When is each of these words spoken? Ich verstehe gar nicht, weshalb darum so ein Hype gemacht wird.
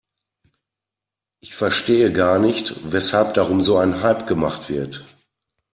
Ich 1.41 1.53
verstehe 1.53 2.11
gar 2.11 2.39
nicht, 2.39 2.91
weshalb 2.91 3.35
darum 3.35 3.61
so 3.61 3.77
ein 3.77 4.01
Hype 4.01 4.25
gemacht 4.25 4.67
wird. 4.67 5.05